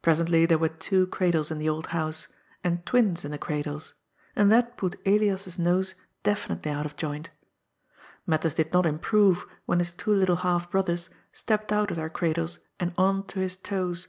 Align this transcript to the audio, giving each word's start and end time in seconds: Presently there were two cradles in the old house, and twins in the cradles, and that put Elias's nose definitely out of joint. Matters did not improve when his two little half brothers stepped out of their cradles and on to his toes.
Presently 0.00 0.46
there 0.46 0.56
were 0.56 0.70
two 0.70 1.06
cradles 1.08 1.50
in 1.50 1.58
the 1.58 1.68
old 1.68 1.88
house, 1.88 2.26
and 2.64 2.86
twins 2.86 3.22
in 3.22 3.32
the 3.32 3.36
cradles, 3.36 3.92
and 4.34 4.50
that 4.50 4.78
put 4.78 4.98
Elias's 5.06 5.58
nose 5.58 5.94
definitely 6.22 6.72
out 6.72 6.86
of 6.86 6.96
joint. 6.96 7.28
Matters 8.26 8.54
did 8.54 8.72
not 8.72 8.86
improve 8.86 9.44
when 9.66 9.78
his 9.78 9.92
two 9.92 10.14
little 10.14 10.36
half 10.36 10.70
brothers 10.70 11.10
stepped 11.34 11.70
out 11.70 11.90
of 11.90 11.98
their 11.98 12.08
cradles 12.08 12.60
and 12.80 12.94
on 12.96 13.26
to 13.26 13.40
his 13.40 13.56
toes. 13.56 14.08